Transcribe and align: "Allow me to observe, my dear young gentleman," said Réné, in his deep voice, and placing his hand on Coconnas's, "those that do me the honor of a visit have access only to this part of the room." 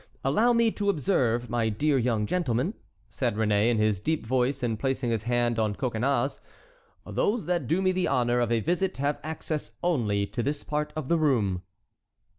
"Allow 0.23 0.53
me 0.53 0.71
to 0.71 0.89
observe, 0.89 1.47
my 1.47 1.69
dear 1.69 1.95
young 1.95 2.25
gentleman," 2.25 2.73
said 3.11 3.35
Réné, 3.35 3.69
in 3.69 3.77
his 3.77 3.99
deep 3.99 4.25
voice, 4.25 4.63
and 4.63 4.79
placing 4.79 5.11
his 5.11 5.21
hand 5.29 5.59
on 5.59 5.75
Coconnas's, 5.75 6.39
"those 7.05 7.45
that 7.45 7.67
do 7.67 7.83
me 7.83 7.91
the 7.91 8.07
honor 8.07 8.39
of 8.39 8.51
a 8.51 8.61
visit 8.61 8.97
have 8.97 9.19
access 9.23 9.73
only 9.83 10.25
to 10.25 10.41
this 10.41 10.63
part 10.63 10.91
of 10.95 11.07
the 11.07 11.19
room." 11.19 11.61